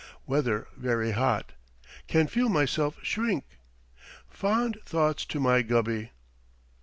Weather 0.25 0.67
very 0.75 1.11
hot. 1.11 1.51
Can 2.07 2.25
feel 2.25 2.49
myself 2.49 2.97
shrink. 3.03 3.59
Fond 4.31 4.79
thoughts 4.83 5.25
to 5.25 5.39
my 5.39 5.61
Gubby. 5.61 6.09